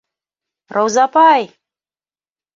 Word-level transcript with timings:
Рауза 0.77 1.03
апай! 1.09 1.47